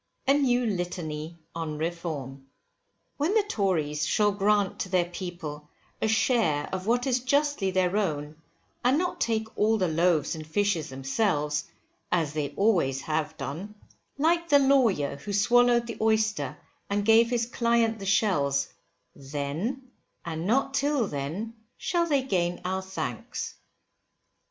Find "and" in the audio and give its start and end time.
8.83-8.97, 10.33-10.47, 16.89-17.05, 20.25-20.47